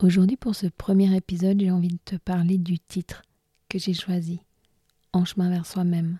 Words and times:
Aujourd'hui 0.00 0.36
pour 0.36 0.56
ce 0.56 0.66
premier 0.66 1.16
épisode 1.16 1.60
j'ai 1.60 1.70
envie 1.70 1.88
de 1.88 1.98
te 2.04 2.16
parler 2.16 2.58
du 2.58 2.80
titre 2.80 3.22
que 3.68 3.78
j'ai 3.78 3.94
choisi, 3.94 4.40
En 5.12 5.24
chemin 5.24 5.48
vers 5.48 5.66
soi-même. 5.66 6.18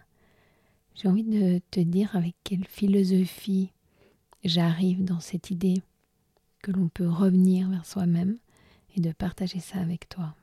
J'ai 0.95 1.09
envie 1.09 1.25
de 1.25 1.61
te 1.73 1.81
dire 1.81 2.15
avec 2.15 2.37
quelle 2.45 2.65
philosophie 2.67 3.73
j'arrive 4.45 5.05
dans 5.05 5.19
cette 5.19 5.51
idée 5.51 5.83
que 6.62 6.71
l'on 6.71 6.89
peut 6.89 7.09
revenir 7.09 7.69
vers 7.69 7.84
soi-même 7.84 8.39
et 8.97 9.01
de 9.01 9.11
partager 9.11 9.59
ça 9.59 9.81
avec 9.81 10.09
toi. 10.09 10.37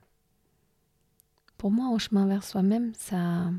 Pour 1.57 1.71
moi, 1.71 1.87
en 1.87 1.99
chemin 1.99 2.27
vers 2.27 2.43
soi-même, 2.43 2.91
ça 2.95 3.49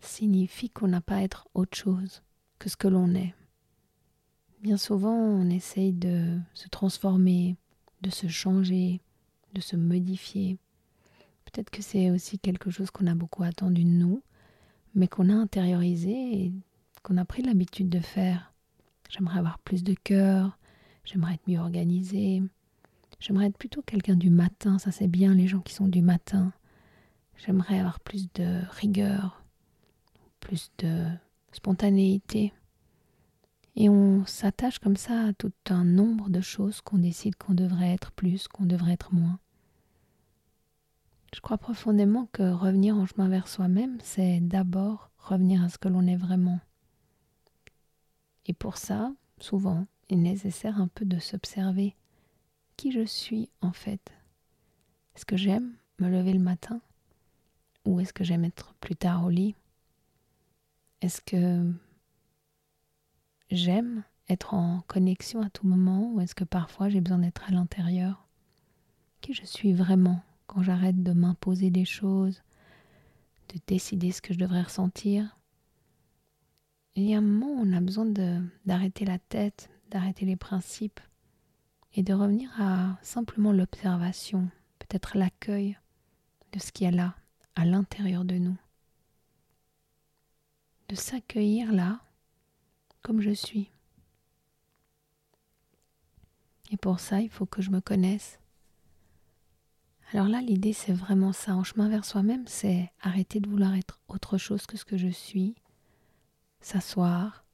signifie 0.00 0.70
qu'on 0.70 0.88
n'a 0.88 1.02
pas 1.02 1.16
à 1.16 1.22
être 1.22 1.46
autre 1.52 1.76
chose 1.76 2.22
que 2.58 2.70
ce 2.70 2.76
que 2.76 2.88
l'on 2.88 3.14
est. 3.14 3.34
Bien 4.62 4.78
souvent, 4.78 5.14
on 5.14 5.50
essaye 5.50 5.92
de 5.92 6.38
se 6.54 6.68
transformer, 6.68 7.56
de 8.02 8.10
se 8.10 8.28
changer, 8.28 9.00
de 9.54 9.60
se 9.60 9.76
modifier. 9.76 10.58
Peut-être 11.44 11.70
que 11.70 11.82
c'est 11.82 12.10
aussi 12.10 12.38
quelque 12.38 12.70
chose 12.70 12.90
qu'on 12.90 13.06
a 13.06 13.14
beaucoup 13.14 13.42
attendu 13.42 13.84
de 13.84 13.88
nous, 13.88 14.22
mais 14.94 15.08
qu'on 15.08 15.30
a 15.30 15.34
intériorisé 15.34 16.12
et 16.12 16.52
qu'on 17.02 17.16
a 17.16 17.24
pris 17.24 17.42
l'habitude 17.42 17.88
de 17.88 18.00
faire. 18.00 18.52
J'aimerais 19.08 19.38
avoir 19.38 19.58
plus 19.60 19.82
de 19.82 19.94
cœur, 19.94 20.58
j'aimerais 21.04 21.34
être 21.34 21.48
mieux 21.48 21.58
organisée, 21.58 22.42
j'aimerais 23.18 23.46
être 23.46 23.56
plutôt 23.56 23.80
quelqu'un 23.82 24.16
du 24.16 24.28
matin, 24.28 24.78
ça 24.78 24.92
c'est 24.92 25.08
bien 25.08 25.34
les 25.34 25.46
gens 25.46 25.60
qui 25.60 25.72
sont 25.72 25.88
du 25.88 26.02
matin. 26.02 26.52
J'aimerais 27.36 27.78
avoir 27.78 28.00
plus 28.00 28.30
de 28.34 28.60
rigueur, 28.70 29.42
plus 30.40 30.70
de 30.78 31.06
spontanéité. 31.52 32.52
Et 33.80 33.88
on 33.88 34.26
s'attache 34.26 34.80
comme 34.80 34.96
ça 34.96 35.26
à 35.26 35.32
tout 35.32 35.52
un 35.70 35.84
nombre 35.84 36.30
de 36.30 36.40
choses 36.40 36.80
qu'on 36.80 36.98
décide 36.98 37.36
qu'on 37.36 37.54
devrait 37.54 37.92
être 37.92 38.10
plus, 38.10 38.48
qu'on 38.48 38.66
devrait 38.66 38.94
être 38.94 39.14
moins. 39.14 39.38
Je 41.32 41.40
crois 41.40 41.58
profondément 41.58 42.26
que 42.32 42.50
revenir 42.50 42.96
en 42.96 43.06
chemin 43.06 43.28
vers 43.28 43.46
soi-même, 43.46 43.96
c'est 44.02 44.40
d'abord 44.40 45.12
revenir 45.16 45.62
à 45.62 45.68
ce 45.68 45.78
que 45.78 45.86
l'on 45.86 46.08
est 46.08 46.16
vraiment. 46.16 46.58
Et 48.46 48.52
pour 48.52 48.78
ça, 48.78 49.12
souvent, 49.38 49.86
il 50.08 50.18
est 50.18 50.22
nécessaire 50.22 50.80
un 50.80 50.88
peu 50.88 51.04
de 51.04 51.20
s'observer 51.20 51.94
qui 52.76 52.90
je 52.90 53.04
suis 53.04 53.48
en 53.60 53.72
fait. 53.72 54.10
Est-ce 55.14 55.24
que 55.24 55.36
j'aime 55.36 55.72
me 56.00 56.08
lever 56.08 56.32
le 56.32 56.40
matin 56.40 56.80
Ou 57.84 58.00
est-ce 58.00 58.12
que 58.12 58.24
j'aime 58.24 58.44
être 58.44 58.74
plus 58.80 58.96
tard 58.96 59.24
au 59.24 59.30
lit? 59.30 59.54
Est-ce 61.00 61.20
que 61.20 61.72
j'aime 63.50 64.04
être 64.28 64.54
en 64.54 64.82
connexion 64.88 65.42
à 65.42 65.50
tout 65.50 65.66
moment 65.66 66.12
ou 66.12 66.20
est-ce 66.20 66.34
que 66.34 66.44
parfois 66.44 66.88
j'ai 66.88 67.00
besoin 67.00 67.18
d'être 67.18 67.48
à 67.48 67.52
l'intérieur? 67.52 68.26
Qui 69.20 69.34
je 69.34 69.44
suis 69.44 69.72
vraiment 69.72 70.20
quand 70.46 70.62
j'arrête 70.62 71.02
de 71.02 71.12
m'imposer 71.12 71.70
des 71.70 71.84
choses, 71.84 72.42
de 73.54 73.60
décider 73.66 74.12
ce 74.12 74.22
que 74.22 74.34
je 74.34 74.38
devrais 74.38 74.62
ressentir? 74.62 75.36
Il 76.94 77.04
y 77.04 77.14
a 77.14 77.18
un 77.18 77.22
moment 77.22 77.52
où 77.52 77.64
on 77.64 77.72
a 77.72 77.80
besoin 77.80 78.06
d'arrêter 78.66 79.04
la 79.04 79.18
tête, 79.18 79.70
d'arrêter 79.90 80.26
les 80.26 80.36
principes 80.36 81.00
et 81.94 82.02
de 82.02 82.12
revenir 82.12 82.50
à 82.60 82.98
simplement 83.02 83.52
l'observation, 83.52 84.50
peut-être 84.78 85.16
l'accueil 85.16 85.78
de 86.52 86.58
ce 86.58 86.72
qu'il 86.72 86.84
y 86.84 86.88
a 86.88 86.92
là, 86.92 87.14
à 87.56 87.64
l'intérieur 87.64 88.24
de 88.24 88.36
nous. 88.36 88.56
De 90.88 90.94
s'accueillir 90.94 91.72
là 91.72 92.00
comme 93.08 93.22
je 93.22 93.30
suis. 93.30 93.70
Et 96.70 96.76
pour 96.76 97.00
ça, 97.00 97.22
il 97.22 97.30
faut 97.30 97.46
que 97.46 97.62
je 97.62 97.70
me 97.70 97.80
connaisse. 97.80 98.38
Alors 100.12 100.28
là, 100.28 100.42
l'idée, 100.42 100.74
c'est 100.74 100.92
vraiment 100.92 101.32
ça. 101.32 101.56
En 101.56 101.64
chemin 101.64 101.88
vers 101.88 102.04
soi-même, 102.04 102.46
c'est 102.46 102.92
arrêter 103.00 103.40
de 103.40 103.48
vouloir 103.48 103.74
être 103.76 103.98
autre 104.08 104.36
chose 104.36 104.66
que 104.66 104.76
ce 104.76 104.84
que 104.84 104.98
je 104.98 105.08
suis 105.08 105.54
s'asseoir 106.60 107.46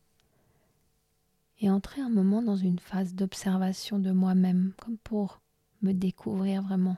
et 1.60 1.70
entrer 1.70 2.00
un 2.00 2.10
moment 2.10 2.42
dans 2.42 2.56
une 2.56 2.80
phase 2.80 3.14
d'observation 3.14 4.00
de 4.00 4.10
moi-même, 4.10 4.72
comme 4.78 4.98
pour 4.98 5.40
me 5.82 5.92
découvrir 5.92 6.62
vraiment. 6.62 6.96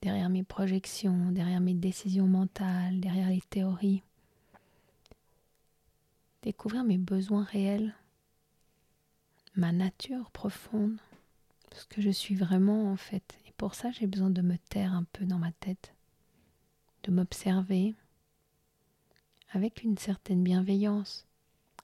Derrière 0.00 0.30
mes 0.30 0.44
projections, 0.44 1.30
derrière 1.30 1.60
mes 1.60 1.74
décisions 1.74 2.26
mentales, 2.26 3.00
derrière 3.00 3.28
les 3.28 3.42
théories. 3.50 4.02
Découvrir 6.48 6.82
mes 6.82 6.96
besoins 6.96 7.42
réels, 7.44 7.94
ma 9.54 9.70
nature 9.70 10.30
profonde, 10.30 10.96
ce 11.74 11.84
que 11.84 12.00
je 12.00 12.08
suis 12.08 12.34
vraiment 12.34 12.90
en 12.90 12.96
fait. 12.96 13.38
Et 13.46 13.52
pour 13.58 13.74
ça, 13.74 13.90
j'ai 13.90 14.06
besoin 14.06 14.30
de 14.30 14.40
me 14.40 14.56
taire 14.56 14.94
un 14.94 15.04
peu 15.12 15.26
dans 15.26 15.36
ma 15.36 15.52
tête, 15.52 15.92
de 17.02 17.12
m'observer, 17.12 17.94
avec 19.50 19.82
une 19.82 19.98
certaine 19.98 20.42
bienveillance, 20.42 21.26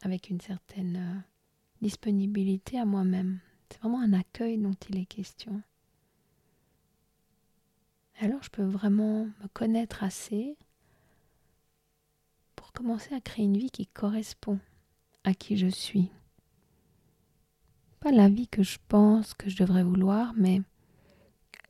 avec 0.00 0.30
une 0.30 0.40
certaine 0.40 0.96
euh, 0.96 1.20
disponibilité 1.82 2.80
à 2.80 2.86
moi-même. 2.86 3.40
C'est 3.68 3.80
vraiment 3.80 4.00
un 4.00 4.14
accueil 4.14 4.56
dont 4.56 4.76
il 4.88 4.96
est 4.96 5.04
question. 5.04 5.60
Alors 8.18 8.42
je 8.42 8.48
peux 8.48 8.64
vraiment 8.64 9.26
me 9.42 9.48
connaître 9.52 10.02
assez 10.02 10.56
commencer 12.74 13.14
à 13.14 13.20
créer 13.20 13.44
une 13.44 13.56
vie 13.56 13.70
qui 13.70 13.86
correspond 13.86 14.58
à 15.22 15.32
qui 15.32 15.56
je 15.56 15.68
suis. 15.68 16.10
Pas 18.00 18.12
la 18.12 18.28
vie 18.28 18.48
que 18.48 18.62
je 18.62 18.78
pense 18.88 19.32
que 19.32 19.48
je 19.48 19.56
devrais 19.56 19.84
vouloir, 19.84 20.34
mais 20.36 20.60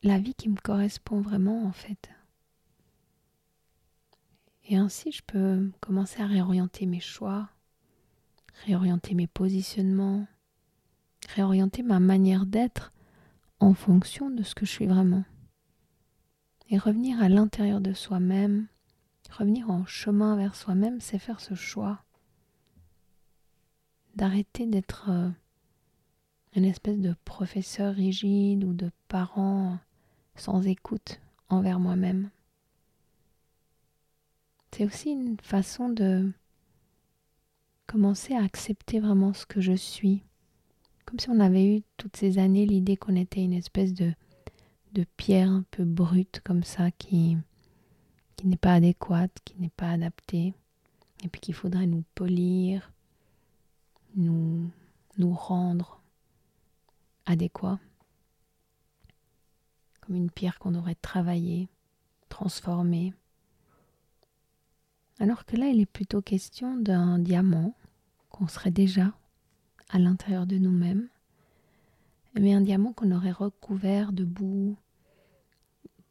la 0.03 0.19
vie 0.19 0.35
qui 0.35 0.49
me 0.49 0.61
correspond 0.61 1.21
vraiment 1.21 1.65
en 1.65 1.73
fait. 1.73 2.11
Et 4.67 4.77
ainsi, 4.77 5.13
je 5.13 5.23
peux 5.23 5.71
commencer 5.81 6.23
à 6.23 6.27
réorienter 6.27 6.87
mes 6.87 7.01
choix, 7.01 7.51
réorienter 8.65 9.15
mes 9.15 9.27
positionnements, 9.27 10.27
réorienter 11.29 11.83
ma 11.83 12.01
manière 12.01 12.47
d'être 12.47 12.93
en 13.61 13.75
fonction 13.75 14.31
de 14.31 14.43
ce 14.43 14.55
que 14.55 14.65
je 14.65 14.71
suis 14.71 14.87
vraiment. 14.87 15.25
Et 16.71 16.79
revenir 16.79 17.23
à 17.23 17.29
l'intérieur 17.29 17.83
de 17.83 17.93
soi-même, 17.93 18.67
revenir 19.39 19.71
en 19.71 19.85
chemin 19.87 20.37
vers 20.37 20.55
soi-même, 20.55 21.01
c'est 21.01 21.19
faire 21.19 21.41
ce 21.41 21.55
choix 21.55 22.05
d'arrêter 24.15 24.67
d'être 24.67 25.11
euh, 25.11 25.29
une 26.55 26.65
espèce 26.65 26.99
de 27.01 27.15
professeur 27.25 27.95
rigide 27.95 28.65
ou 28.65 28.73
de 28.73 28.91
parent 29.09 29.79
sans 30.37 30.67
écoute 30.67 31.21
envers 31.49 31.81
moi-même. 31.81 32.31
C'est 34.73 34.85
aussi 34.85 35.11
une 35.11 35.37
façon 35.41 35.89
de 35.89 36.33
commencer 37.87 38.35
à 38.35 38.43
accepter 38.43 39.01
vraiment 39.01 39.33
ce 39.33 39.47
que 39.47 39.61
je 39.61 39.73
suis. 39.73 40.23
Comme 41.07 41.19
si 41.19 41.31
on 41.31 41.39
avait 41.39 41.77
eu 41.77 41.83
toutes 41.97 42.17
ces 42.17 42.39
années 42.39 42.67
l'idée 42.67 42.97
qu'on 42.97 43.15
était 43.15 43.43
une 43.43 43.53
espèce 43.53 43.93
de, 43.93 44.13
de 44.93 45.05
pierre 45.17 45.51
un 45.51 45.65
peu 45.71 45.85
brute 45.85 46.41
comme 46.45 46.65
ça 46.65 46.91
qui, 46.93 47.37
qui 48.37 48.47
n'est 48.47 48.57
pas 48.57 48.75
adéquate, 48.75 49.33
qui 49.45 49.55
n'est 49.59 49.71
pas 49.71 49.91
adaptée, 49.91 50.55
et 51.23 51.29
puis 51.29 51.41
qu'il 51.41 51.55
faudrait 51.55 51.87
nous 51.87 52.05
polir, 52.15 52.93
nous, 54.17 54.71
nous 55.19 55.33
rendre 55.33 56.01
adéquats, 57.27 57.79
comme 60.01 60.17
une 60.17 60.31
pierre 60.31 60.59
qu'on 60.59 60.73
devrait 60.73 60.95
travailler, 60.95 61.69
transformer. 62.29 63.15
Alors 65.19 65.45
que 65.45 65.57
là, 65.57 65.69
il 65.69 65.81
est 65.81 65.87
plutôt 65.87 66.21
question 66.21 66.77
d'un 66.77 67.19
diamant 67.19 67.75
qu'on 68.29 68.49
serait 68.49 68.71
déjà 68.71 69.13
à 69.89 69.99
l'intérieur 69.99 70.47
de 70.47 70.59
nous-mêmes, 70.59 71.09
mais 72.35 72.53
un 72.53 72.61
diamant 72.61 72.93
qu'on 72.93 73.13
aurait 73.13 73.31
recouvert 73.31 74.13
de 74.13 74.25
boue, 74.25 74.77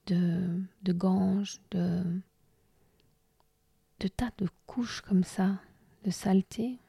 de, 0.07 0.93
ganges, 0.93 1.59
de, 1.71 2.03
de 3.99 4.07
tas 4.07 4.31
de 4.37 4.47
couches 4.65 5.01
comme 5.01 5.23
ça, 5.23 5.59
de 6.03 6.11
saleté, 6.11 6.79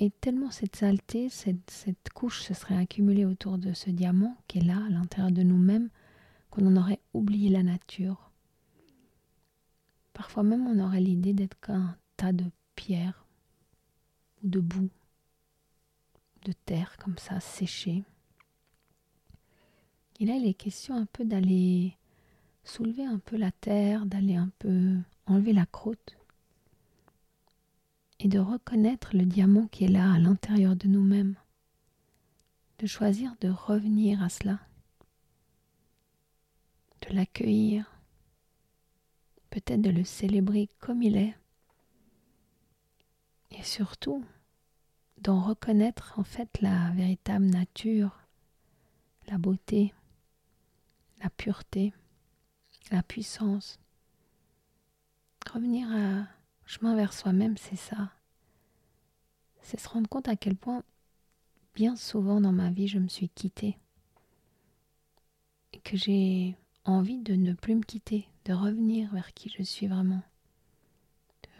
Et 0.00 0.10
tellement 0.10 0.50
cette 0.50 0.76
saleté, 0.76 1.28
cette, 1.28 1.70
cette 1.70 2.10
couche 2.12 2.42
se 2.42 2.54
serait 2.54 2.76
accumulée 2.76 3.24
autour 3.24 3.58
de 3.58 3.72
ce 3.72 3.90
diamant 3.90 4.36
qui 4.48 4.58
est 4.58 4.64
là, 4.64 4.84
à 4.86 4.90
l'intérieur 4.90 5.30
de 5.30 5.42
nous-mêmes, 5.42 5.88
qu'on 6.50 6.66
en 6.66 6.76
aurait 6.76 7.00
oublié 7.12 7.48
la 7.50 7.62
nature. 7.62 8.30
Parfois 10.12 10.42
même 10.42 10.66
on 10.66 10.78
aurait 10.84 11.00
l'idée 11.00 11.32
d'être 11.32 11.58
qu'un 11.60 11.96
tas 12.16 12.32
de 12.32 12.44
pierres 12.76 13.24
ou 14.42 14.48
de 14.48 14.60
boue, 14.60 14.90
de 16.44 16.52
terre 16.66 16.96
comme 16.98 17.18
ça, 17.18 17.40
séchée. 17.40 18.04
Et 20.20 20.26
là, 20.26 20.36
il 20.36 20.46
est 20.46 20.54
question 20.54 20.96
un 20.96 21.06
peu 21.06 21.24
d'aller 21.24 21.96
soulever 22.62 23.04
un 23.04 23.18
peu 23.18 23.36
la 23.36 23.50
terre, 23.52 24.06
d'aller 24.06 24.36
un 24.36 24.50
peu 24.58 24.96
enlever 25.26 25.52
la 25.52 25.66
croûte 25.66 26.16
et 28.20 28.28
de 28.28 28.38
reconnaître 28.38 29.16
le 29.16 29.24
diamant 29.24 29.66
qui 29.66 29.84
est 29.84 29.88
là 29.88 30.12
à 30.12 30.18
l'intérieur 30.18 30.76
de 30.76 30.88
nous-mêmes, 30.88 31.34
de 32.78 32.86
choisir 32.86 33.34
de 33.40 33.48
revenir 33.48 34.22
à 34.22 34.28
cela, 34.28 34.60
de 37.02 37.14
l'accueillir, 37.14 37.90
peut-être 39.50 39.82
de 39.82 39.90
le 39.90 40.04
célébrer 40.04 40.68
comme 40.78 41.02
il 41.02 41.16
est, 41.16 41.34
et 43.50 43.62
surtout 43.62 44.24
d'en 45.18 45.40
reconnaître 45.40 46.14
en 46.18 46.24
fait 46.24 46.60
la 46.60 46.90
véritable 46.90 47.46
nature, 47.46 48.20
la 49.28 49.38
beauté, 49.38 49.92
la 51.24 51.30
pureté, 51.30 51.94
la 52.90 53.02
puissance. 53.02 53.80
Revenir 55.50 55.90
à 55.90 56.26
chemin 56.66 56.94
vers 56.94 57.14
soi-même, 57.14 57.56
c'est 57.56 57.76
ça. 57.76 58.12
C'est 59.62 59.80
se 59.80 59.88
rendre 59.88 60.08
compte 60.08 60.28
à 60.28 60.36
quel 60.36 60.54
point 60.54 60.84
bien 61.74 61.96
souvent 61.96 62.42
dans 62.42 62.52
ma 62.52 62.70
vie 62.70 62.88
je 62.88 62.98
me 62.98 63.08
suis 63.08 63.30
quittée. 63.30 63.78
Et 65.72 65.80
que 65.80 65.96
j'ai 65.96 66.56
envie 66.84 67.22
de 67.22 67.34
ne 67.34 67.54
plus 67.54 67.74
me 67.74 67.82
quitter, 67.82 68.28
de 68.44 68.52
revenir 68.52 69.10
vers 69.14 69.32
qui 69.32 69.48
je 69.48 69.62
suis 69.62 69.86
vraiment, 69.86 70.22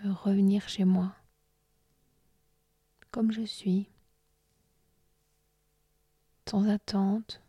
de 0.02 0.10
revenir 0.10 0.68
chez 0.68 0.84
moi, 0.84 1.16
comme 3.10 3.32
je 3.32 3.42
suis, 3.42 3.88
sans 6.46 6.68
attente, 6.68 7.40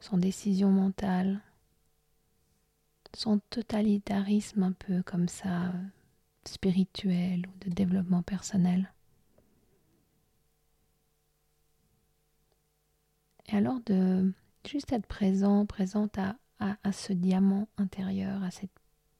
sans 0.00 0.18
décision 0.18 0.70
mentale, 0.70 1.40
sans 3.14 3.38
totalitarisme 3.50 4.62
un 4.62 4.72
peu 4.72 5.02
comme 5.02 5.28
ça, 5.28 5.72
spirituel 6.44 7.46
ou 7.46 7.68
de 7.68 7.70
développement 7.70 8.22
personnel. 8.22 8.92
Et 13.48 13.56
alors 13.56 13.80
de 13.86 14.32
juste 14.66 14.92
être 14.92 15.06
présent, 15.06 15.66
présente 15.66 16.18
à, 16.18 16.36
ce 16.92 17.12
diamant 17.12 17.68
intérieur, 17.78 18.42
à 18.42 18.50
cette 18.50 18.70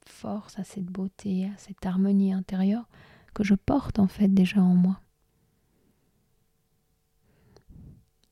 force, 0.06 0.58
à 0.58 0.64
cette 0.64 0.86
beauté, 0.86 1.46
à 1.46 1.56
cette 1.56 1.84
harmonie 1.84 2.32
intérieure 2.32 2.88
que 3.34 3.44
je 3.44 3.54
porte 3.54 3.98
en 3.98 4.08
fait 4.08 4.28
déjà 4.28 4.60
en 4.60 4.74
moi. 4.74 5.00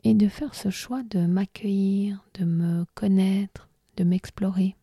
Et 0.04 0.14
de 0.14 0.28
faire 0.28 0.54
ce 0.54 0.70
choix 0.70 1.02
de 1.02 1.26
m'accueillir, 1.26 2.24
de 2.34 2.44
me 2.44 2.84
connaître, 2.94 3.68
de 3.96 4.04
m'explorer. 4.04 4.76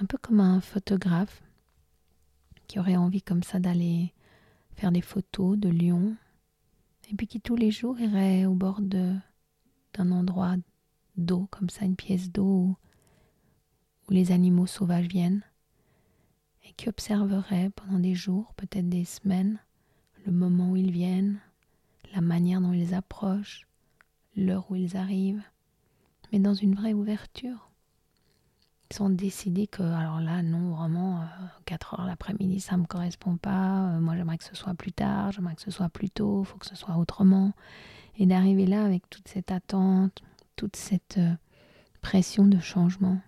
Un 0.00 0.06
peu 0.06 0.18
comme 0.18 0.40
un 0.40 0.60
photographe 0.60 1.42
qui 2.66 2.78
aurait 2.78 2.96
envie 2.96 3.22
comme 3.22 3.42
ça 3.42 3.60
d'aller 3.60 4.14
faire 4.74 4.92
des 4.92 5.02
photos 5.02 5.58
de 5.58 5.68
lions 5.68 6.16
et 7.12 7.14
puis 7.14 7.26
qui 7.26 7.40
tous 7.40 7.56
les 7.56 7.70
jours 7.70 8.00
irait 8.00 8.46
au 8.46 8.54
bord 8.54 8.80
d'un 8.80 10.10
endroit 10.10 10.56
d'eau, 11.16 11.46
comme 11.50 11.68
ça, 11.68 11.84
une 11.84 11.96
pièce 11.96 12.32
d'eau 12.32 12.74
où, 14.08 14.12
les 14.12 14.32
animaux 14.32 14.66
sauvages 14.66 15.06
viennent, 15.06 15.44
et 16.64 16.72
qui 16.72 16.88
observerait 16.88 17.70
pendant 17.70 17.98
des 17.98 18.14
jours, 18.14 18.52
peut-être 18.54 18.88
des 18.88 19.04
semaines, 19.04 19.58
le 20.26 20.32
moment 20.32 20.70
où 20.70 20.76
ils 20.76 20.90
viennent, 20.90 21.38
la 22.14 22.20
manière 22.20 22.60
dont 22.60 22.72
ils 22.72 22.94
approchent, 22.94 23.66
l'heure 24.36 24.70
où 24.70 24.76
ils 24.76 24.96
arrivent, 24.96 25.42
mais 26.32 26.38
dans 26.38 26.54
une 26.54 26.74
vraie 26.74 26.94
ouverture. 26.94 27.70
Ils 28.90 28.96
sont 28.96 29.10
décidés 29.10 29.66
que, 29.66 29.82
alors 29.82 30.20
là, 30.20 30.42
non, 30.42 30.74
vraiment, 30.74 31.24
4 31.64 31.94
euh, 31.94 31.96
heures 31.96 32.06
l'après-midi, 32.06 32.60
ça 32.60 32.76
ne 32.76 32.82
me 32.82 32.86
correspond 32.86 33.36
pas. 33.36 33.88
Euh, 33.88 34.00
moi, 34.00 34.16
j'aimerais 34.16 34.36
que 34.36 34.44
ce 34.44 34.54
soit 34.54 34.74
plus 34.74 34.92
tard, 34.92 35.32
j'aimerais 35.32 35.54
que 35.54 35.62
ce 35.62 35.70
soit 35.70 35.88
plus 35.88 36.10
tôt, 36.10 36.42
il 36.42 36.46
faut 36.46 36.58
que 36.58 36.66
ce 36.66 36.76
soit 36.76 36.96
autrement. 36.96 37.52
Et 38.18 38.26
d'arriver 38.26 38.66
là 38.66 38.84
avec 38.84 39.08
toute 39.08 39.28
cette 39.28 39.50
attente, 39.50 40.22
toute 40.56 40.76
cette 40.76 41.16
euh, 41.16 41.34
pression 42.02 42.44
de 42.44 42.58
changement. 42.58 43.18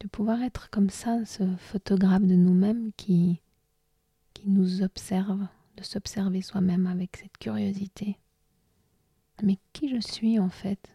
De 0.00 0.08
pouvoir 0.08 0.42
être 0.42 0.68
comme 0.68 0.90
ça, 0.90 1.24
ce 1.24 1.56
photographe 1.56 2.24
de 2.24 2.34
nous-mêmes 2.34 2.92
qui, 2.98 3.40
qui 4.34 4.50
nous 4.50 4.82
observe, 4.82 5.46
de 5.78 5.82
s'observer 5.82 6.42
soi-même 6.42 6.86
avec 6.86 7.16
cette 7.16 7.38
curiosité. 7.38 8.18
Mais 9.42 9.58
qui 9.72 9.88
je 9.88 10.00
suis 10.00 10.38
en 10.38 10.48
fait? 10.48 10.90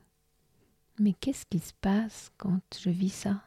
Mais 1.00 1.14
qu'est-ce 1.14 1.46
qui 1.46 1.60
se 1.60 1.74
passe 1.74 2.32
quand 2.38 2.62
je 2.80 2.90
vis 2.90 3.10
ça? 3.10 3.44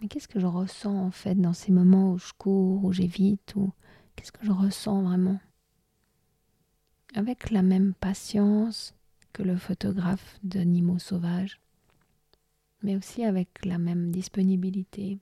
Mais 0.00 0.08
qu'est-ce 0.08 0.28
que 0.28 0.40
je 0.40 0.46
ressens 0.46 0.96
en 0.96 1.10
fait 1.10 1.34
dans 1.34 1.52
ces 1.52 1.72
moments 1.72 2.12
où 2.12 2.18
je 2.18 2.32
cours, 2.32 2.84
où 2.84 2.92
j'évite, 2.92 3.54
ou 3.54 3.72
qu'est-ce 4.16 4.32
que 4.32 4.44
je 4.44 4.52
ressens 4.52 5.02
vraiment? 5.02 5.40
Avec 7.14 7.50
la 7.50 7.62
même 7.62 7.94
patience, 7.94 8.94
que 9.32 9.42
le 9.42 9.56
photographe 9.56 10.38
d'animaux 10.42 10.98
sauvages, 10.98 11.60
mais 12.82 12.96
aussi 12.96 13.24
avec 13.24 13.64
la 13.64 13.78
même 13.78 14.10
disponibilité, 14.10 15.20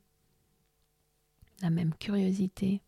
la 1.60 1.70
même 1.70 1.94
curiosité, 1.94 2.82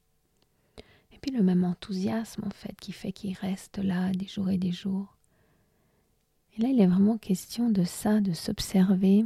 et 1.12 1.18
puis 1.20 1.32
le 1.32 1.42
même 1.42 1.64
enthousiasme 1.64 2.44
en 2.46 2.50
fait 2.50 2.74
qui 2.80 2.92
fait 2.92 3.12
qu'il 3.12 3.36
reste 3.36 3.78
là 3.78 4.12
des 4.12 4.26
jours 4.26 4.50
et 4.50 4.58
des 4.58 4.72
jours. 4.72 5.16
Et 6.52 6.62
là, 6.62 6.68
il 6.68 6.80
est 6.80 6.86
vraiment 6.86 7.18
question 7.18 7.70
de 7.70 7.84
ça, 7.84 8.20
de 8.20 8.32
s'observer, 8.32 9.24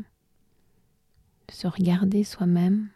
de 1.48 1.52
se 1.52 1.66
regarder 1.66 2.24
soi-même, 2.24 2.90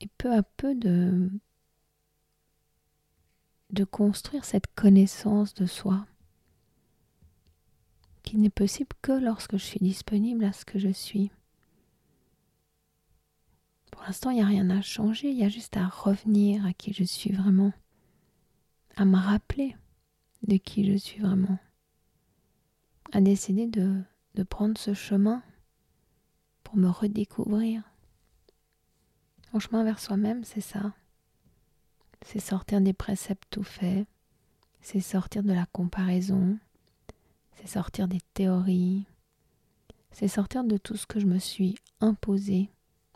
et 0.00 0.08
peu 0.18 0.32
à 0.32 0.42
peu 0.42 0.74
de 0.74 1.30
de 3.70 3.84
construire 3.84 4.44
cette 4.44 4.66
connaissance 4.74 5.54
de 5.54 5.64
soi 5.64 6.04
qui 8.24 8.36
n'est 8.36 8.50
possible 8.50 8.94
que 9.00 9.12
lorsque 9.12 9.56
je 9.56 9.64
suis 9.64 9.78
disponible 9.80 10.44
à 10.44 10.52
ce 10.52 10.64
que 10.64 10.78
je 10.78 10.88
suis. 10.88 11.30
Pour 13.92 14.02
l'instant, 14.02 14.30
il 14.30 14.36
n'y 14.36 14.42
a 14.42 14.46
rien 14.46 14.70
à 14.70 14.82
changer, 14.82 15.30
il 15.30 15.38
y 15.38 15.44
a 15.44 15.48
juste 15.48 15.76
à 15.76 15.86
revenir 15.86 16.64
à 16.66 16.72
qui 16.72 16.92
je 16.92 17.04
suis 17.04 17.32
vraiment, 17.32 17.72
à 18.96 19.04
me 19.04 19.16
rappeler 19.16 19.76
de 20.46 20.56
qui 20.56 20.90
je 20.90 20.96
suis 20.96 21.20
vraiment, 21.20 21.58
à 23.12 23.20
décider 23.20 23.66
de, 23.66 24.02
de 24.34 24.42
prendre 24.42 24.78
ce 24.78 24.94
chemin 24.94 25.42
pour 26.62 26.76
me 26.76 26.88
redécouvrir. 26.88 27.82
En 29.52 29.58
chemin 29.58 29.84
vers 29.84 29.98
soi-même, 29.98 30.44
c'est 30.44 30.60
ça 30.60 30.92
c'est 32.24 32.40
sortir 32.40 32.80
des 32.80 32.92
préceptes 32.92 33.46
tout 33.50 33.62
faits, 33.62 34.06
c'est 34.80 35.00
sortir 35.00 35.42
de 35.42 35.52
la 35.52 35.66
comparaison, 35.66 36.58
c'est 37.54 37.68
sortir 37.68 38.08
des 38.08 38.20
théories, 38.34 39.04
c'est 40.12 40.28
sortir 40.28 40.64
de 40.64 40.76
tout 40.76 40.96
ce 40.96 41.06
que 41.06 41.20
je 41.20 41.26
me 41.26 41.38
suis 41.38 41.76
imposé 42.00 42.70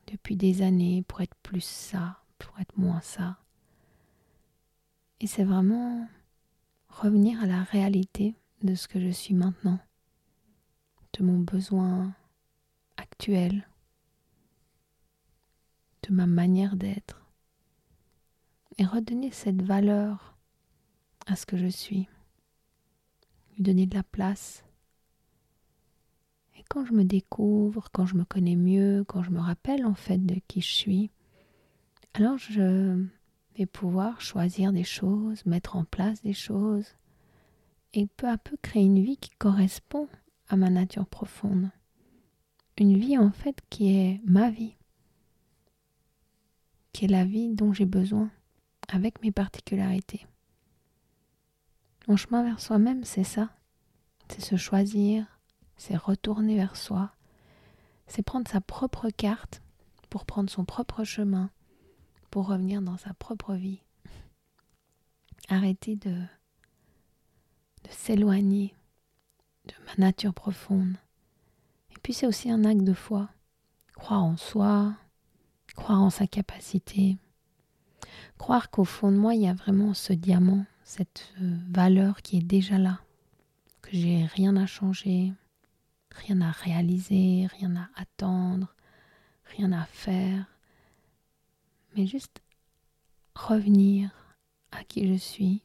depuis 0.06 0.36
des 0.36 0.62
années 0.62 1.04
pour 1.08 1.20
être 1.20 1.34
plus 1.42 1.64
ça, 1.64 2.18
pour 2.38 2.58
être 2.60 2.76
moins 2.76 3.00
ça. 3.00 3.38
Et 5.20 5.26
c'est 5.26 5.44
vraiment 5.44 6.06
revenir 6.94 7.42
à 7.42 7.46
la 7.46 7.62
réalité 7.62 8.34
de 8.62 8.74
ce 8.74 8.88
que 8.88 9.00
je 9.00 9.10
suis 9.10 9.34
maintenant, 9.34 9.78
de 11.18 11.24
mon 11.24 11.38
besoin 11.38 12.14
actuel, 12.96 13.68
de 16.02 16.14
ma 16.14 16.26
manière 16.26 16.76
d'être 16.76 17.26
et 18.78 18.84
redonner 18.84 19.30
cette 19.30 19.62
valeur 19.62 20.36
à 21.26 21.36
ce 21.36 21.46
que 21.46 21.56
je 21.56 21.66
suis, 21.66 22.08
lui 23.54 23.62
donner 23.62 23.86
de 23.86 23.96
la 23.96 24.02
place. 24.02 24.64
Et 26.56 26.62
quand 26.68 26.84
je 26.84 26.92
me 26.92 27.04
découvre, 27.04 27.88
quand 27.92 28.06
je 28.06 28.14
me 28.14 28.24
connais 28.24 28.56
mieux, 28.56 29.04
quand 29.04 29.22
je 29.22 29.30
me 29.30 29.40
rappelle 29.40 29.84
en 29.84 29.94
fait 29.94 30.24
de 30.24 30.40
qui 30.46 30.60
je 30.60 30.72
suis, 30.72 31.10
alors 32.14 32.38
je 32.38 33.04
vais 33.56 33.66
pouvoir 33.66 34.20
choisir 34.20 34.72
des 34.72 34.84
choses, 34.84 35.44
mettre 35.46 35.76
en 35.76 35.84
place 35.84 36.22
des 36.22 36.32
choses 36.32 36.96
et 37.92 38.06
peu 38.06 38.28
à 38.28 38.38
peu 38.38 38.56
créer 38.60 38.84
une 38.84 39.02
vie 39.02 39.16
qui 39.16 39.30
correspond 39.38 40.08
à 40.48 40.56
ma 40.56 40.70
nature 40.70 41.06
profonde. 41.06 41.70
Une 42.78 42.96
vie 42.96 43.16
en 43.18 43.30
fait 43.30 43.60
qui 43.70 43.96
est 43.96 44.20
ma 44.24 44.50
vie 44.50 44.76
qui 46.94 47.04
est 47.04 47.08
la 47.08 47.24
vie 47.24 47.50
dont 47.50 47.74
j'ai 47.74 47.84
besoin, 47.84 48.30
avec 48.88 49.20
mes 49.20 49.32
particularités. 49.32 50.26
Mon 52.06 52.16
chemin 52.16 52.44
vers 52.44 52.60
soi-même, 52.60 53.04
c'est 53.04 53.24
ça. 53.24 53.50
C'est 54.28 54.40
se 54.40 54.56
choisir, 54.56 55.26
c'est 55.76 55.96
retourner 55.96 56.54
vers 56.54 56.76
soi, 56.76 57.10
c'est 58.06 58.22
prendre 58.22 58.48
sa 58.48 58.60
propre 58.60 59.10
carte 59.10 59.60
pour 60.08 60.24
prendre 60.24 60.48
son 60.48 60.64
propre 60.64 61.02
chemin, 61.02 61.50
revenir 62.42 62.82
dans 62.82 62.96
sa 62.96 63.14
propre 63.14 63.54
vie. 63.54 63.80
Arrêter 65.48 65.96
de, 65.96 66.10
de 66.10 67.90
s'éloigner 67.90 68.74
de 69.66 69.74
ma 69.86 70.06
nature 70.06 70.34
profonde. 70.34 70.96
Et 71.90 71.98
puis 72.02 72.12
c'est 72.12 72.26
aussi 72.26 72.50
un 72.50 72.64
acte 72.64 72.84
de 72.84 72.94
foi. 72.94 73.28
Croire 73.94 74.24
en 74.24 74.36
soi, 74.36 74.94
croire 75.74 76.02
en 76.02 76.10
sa 76.10 76.26
capacité, 76.26 77.16
croire 78.38 78.70
qu'au 78.70 78.84
fond 78.84 79.12
de 79.12 79.16
moi, 79.16 79.34
il 79.34 79.42
y 79.42 79.48
a 79.48 79.54
vraiment 79.54 79.94
ce 79.94 80.12
diamant, 80.12 80.64
cette 80.82 81.32
euh, 81.40 81.56
valeur 81.70 82.22
qui 82.22 82.38
est 82.38 82.42
déjà 82.42 82.78
là, 82.78 83.00
que 83.82 83.90
j'ai 83.92 84.26
rien 84.26 84.56
à 84.56 84.66
changer, 84.66 85.32
rien 86.10 86.40
à 86.40 86.50
réaliser, 86.50 87.46
rien 87.58 87.76
à 87.76 87.88
attendre, 87.96 88.74
rien 89.56 89.72
à 89.72 89.84
faire, 89.84 90.46
mais 91.96 92.06
juste 92.06 92.42
revenir 93.34 94.10
à 94.72 94.84
qui 94.84 95.08
je 95.08 95.14
suis, 95.14 95.62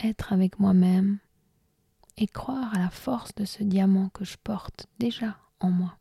être 0.00 0.32
avec 0.32 0.58
moi-même 0.58 1.18
et 2.16 2.26
croire 2.26 2.74
à 2.74 2.78
la 2.78 2.90
force 2.90 3.34
de 3.34 3.44
ce 3.44 3.62
diamant 3.62 4.10
que 4.10 4.24
je 4.24 4.36
porte 4.36 4.86
déjà 4.98 5.38
en 5.60 5.70
moi. 5.70 5.98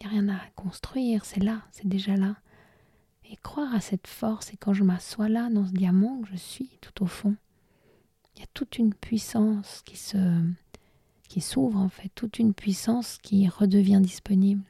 Il 0.00 0.06
n'y 0.06 0.06
a 0.06 0.20
rien 0.20 0.28
à 0.28 0.40
construire, 0.56 1.24
c'est 1.24 1.42
là, 1.42 1.62
c'est 1.70 1.88
déjà 1.88 2.16
là. 2.16 2.36
Et 3.24 3.36
croire 3.36 3.74
à 3.74 3.80
cette 3.80 4.06
force, 4.06 4.52
et 4.52 4.56
quand 4.56 4.72
je 4.72 4.84
m'assois 4.84 5.28
là, 5.28 5.50
dans 5.50 5.66
ce 5.66 5.72
diamant 5.72 6.20
que 6.22 6.28
je 6.28 6.36
suis, 6.36 6.78
tout 6.80 7.02
au 7.02 7.06
fond, 7.06 7.36
il 8.34 8.40
y 8.40 8.42
a 8.42 8.48
toute 8.54 8.78
une 8.78 8.94
puissance 8.94 9.82
qui 9.84 11.40
s'ouvre 11.40 11.78
en 11.78 11.88
fait, 11.88 12.08
toute 12.14 12.38
une 12.38 12.54
puissance 12.54 13.18
qui 13.18 13.48
redevient 13.48 14.00
disponible. 14.00 14.64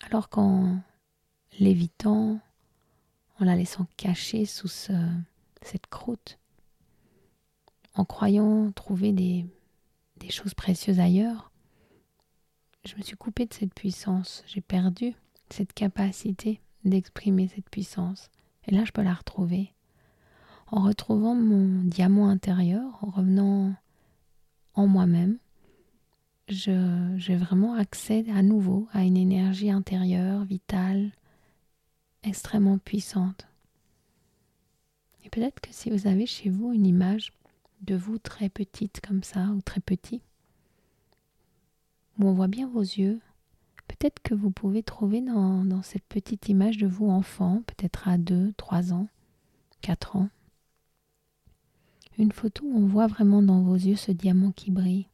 Alors 0.00 0.28
qu'en 0.28 0.80
l'évitant, 1.58 2.40
en 3.40 3.44
la 3.44 3.56
laissant 3.56 3.86
cacher 3.96 4.44
sous 4.44 4.68
cette 4.68 5.86
croûte, 5.90 6.38
en 7.94 8.04
croyant 8.04 8.70
trouver 8.72 9.12
des, 9.12 9.46
des 10.16 10.30
choses 10.30 10.54
précieuses 10.54 11.00
ailleurs, 11.00 11.50
je 12.84 12.96
me 12.96 13.02
suis 13.02 13.16
coupée 13.16 13.46
de 13.46 13.54
cette 13.54 13.74
puissance, 13.74 14.44
j'ai 14.46 14.60
perdu 14.60 15.14
cette 15.50 15.72
capacité 15.72 16.60
d'exprimer 16.84 17.48
cette 17.48 17.68
puissance. 17.68 18.30
Et 18.66 18.74
là, 18.74 18.84
je 18.84 18.92
peux 18.92 19.02
la 19.02 19.14
retrouver. 19.14 19.72
En 20.70 20.82
retrouvant 20.82 21.34
mon 21.34 21.82
diamant 21.84 22.28
intérieur, 22.28 22.98
en 23.02 23.10
revenant 23.10 23.74
en 24.74 24.86
moi-même, 24.86 25.38
j'ai 26.48 27.36
vraiment 27.36 27.74
accès 27.74 28.24
à 28.34 28.42
nouveau 28.42 28.88
à 28.92 29.02
une 29.02 29.16
énergie 29.16 29.70
intérieure, 29.70 30.44
vitale, 30.44 31.10
extrêmement 32.22 32.78
puissante. 32.78 33.46
Et 35.24 35.30
peut-être 35.30 35.60
que 35.60 35.72
si 35.72 35.90
vous 35.90 36.06
avez 36.06 36.26
chez 36.26 36.50
vous 36.50 36.72
une 36.72 36.86
image 36.86 37.32
de 37.82 37.94
vous 37.94 38.18
très 38.18 38.48
petite 38.48 39.00
comme 39.06 39.22
ça, 39.22 39.48
ou 39.48 39.60
très 39.60 39.80
petit, 39.80 40.22
où 42.18 42.26
on 42.26 42.32
voit 42.32 42.48
bien 42.48 42.68
vos 42.68 42.80
yeux, 42.80 43.20
peut-être 43.86 44.20
que 44.22 44.34
vous 44.34 44.50
pouvez 44.50 44.82
trouver 44.82 45.20
dans, 45.20 45.82
cette 45.82 46.04
petite 46.04 46.48
image 46.48 46.78
de 46.78 46.86
vous 46.86 47.08
enfant, 47.08 47.62
peut-être 47.66 48.08
à 48.08 48.18
2, 48.18 48.52
3 48.56 48.92
ans, 48.92 49.08
4 49.80 50.16
ans, 50.16 50.28
une 52.18 52.32
photo 52.32 52.64
où 52.64 52.76
on 52.76 52.86
voit 52.86 53.06
vraiment 53.06 53.42
dans 53.42 53.62
vos 53.62 53.76
yeux 53.76 53.96
ce 53.96 54.10
diamant 54.10 54.50
qui 54.50 54.72
brille. 54.72 55.06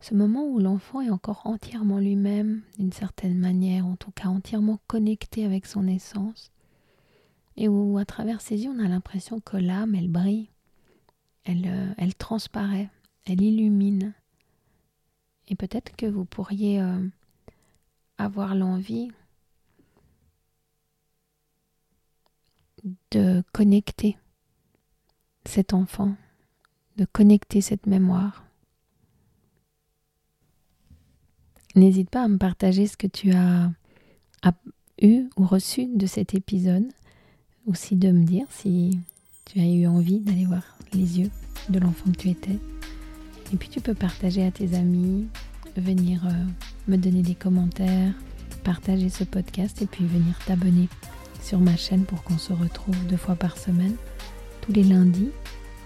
Ce 0.00 0.14
moment 0.14 0.46
où 0.46 0.58
l'enfant 0.58 1.02
est 1.02 1.10
encore 1.10 1.42
entièrement 1.44 1.98
lui-même, 1.98 2.62
d'une 2.78 2.92
certaine 2.92 3.38
manière, 3.38 3.86
en 3.86 3.96
tout 3.96 4.10
cas 4.12 4.28
entièrement 4.28 4.78
connecté 4.86 5.44
avec 5.44 5.66
son 5.66 5.86
essence, 5.86 6.50
et 7.56 7.68
où 7.68 7.98
à 7.98 8.06
travers 8.06 8.40
ses 8.40 8.64
yeux 8.64 8.70
on 8.70 8.82
a 8.82 8.88
l'impression 8.88 9.40
que 9.40 9.58
l'âme, 9.58 9.94
elle 9.94 10.08
brille, 10.08 10.48
elle, 11.44 11.66
euh, 11.66 11.92
elle 11.98 12.14
transparaît, 12.14 12.88
elle 13.26 13.42
illumine. 13.42 14.14
Et 15.48 15.54
peut-être 15.56 15.94
que 15.96 16.06
vous 16.06 16.24
pourriez 16.24 16.80
euh, 16.80 17.06
avoir 18.16 18.54
l'envie 18.54 19.10
de 23.10 23.42
connecter 23.52 24.16
cet 25.44 25.74
enfant, 25.74 26.14
de 26.96 27.04
connecter 27.04 27.60
cette 27.60 27.86
mémoire. 27.86 28.44
N'hésite 31.80 32.10
pas 32.10 32.24
à 32.24 32.28
me 32.28 32.36
partager 32.36 32.86
ce 32.86 32.98
que 32.98 33.06
tu 33.06 33.32
as, 33.32 33.70
eu 35.00 35.30
ou 35.38 35.46
reçu 35.46 35.86
de 35.86 36.04
cet 36.04 36.34
épisode, 36.34 36.84
aussi 37.64 37.96
de 37.96 38.10
me 38.10 38.22
dire 38.22 38.44
si 38.50 39.00
tu 39.46 39.60
as 39.60 39.64
eu 39.64 39.86
envie 39.86 40.20
d'aller 40.20 40.44
voir 40.44 40.76
les 40.92 41.20
yeux 41.20 41.30
de 41.70 41.78
l'enfant 41.78 42.12
que 42.12 42.18
tu 42.18 42.28
étais. 42.28 42.58
Et 43.54 43.56
puis 43.56 43.70
tu 43.70 43.80
peux 43.80 43.94
partager 43.94 44.44
à 44.44 44.50
tes 44.50 44.74
amis, 44.74 45.26
venir 45.74 46.26
euh, 46.26 46.44
me 46.86 46.98
donner 46.98 47.22
des 47.22 47.34
commentaires, 47.34 48.12
partager 48.62 49.08
ce 49.08 49.24
podcast 49.24 49.80
et 49.80 49.86
puis 49.86 50.04
venir 50.04 50.38
t'abonner 50.44 50.90
sur 51.42 51.60
ma 51.60 51.78
chaîne 51.78 52.04
pour 52.04 52.22
qu'on 52.24 52.36
se 52.36 52.52
retrouve 52.52 53.06
deux 53.06 53.16
fois 53.16 53.36
par 53.36 53.56
semaine 53.56 53.96
tous 54.60 54.72
les 54.72 54.84
lundis 54.84 55.30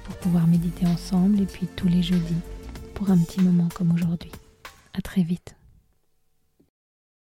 pour 0.02 0.16
pouvoir 0.16 0.48
méditer 0.48 0.88
ensemble 0.88 1.40
et 1.40 1.46
puis 1.46 1.68
tous 1.76 1.86
les 1.86 2.02
jeudis 2.02 2.42
pour 2.94 3.12
un 3.12 3.18
petit 3.18 3.40
moment 3.40 3.68
comme 3.76 3.92
aujourd'hui. 3.92 4.32
À 4.92 5.00
très 5.00 5.22
vite. 5.22 5.54